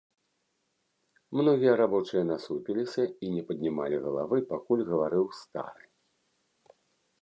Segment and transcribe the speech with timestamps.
[1.41, 5.83] Многія рабочыя насупіліся і не паднімалі галавы, пакуль гаварыў стары.